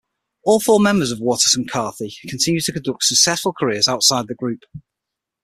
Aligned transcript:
All 0.43 0.59
four 0.59 0.79
members 0.79 1.11
of 1.11 1.19
Waterson-Carthy 1.19 2.15
continue 2.27 2.59
to 2.61 2.71
conduct 2.71 3.03
successful 3.03 3.53
careers 3.53 3.87
outside 3.87 4.27
the 4.27 4.33
group. 4.33 4.61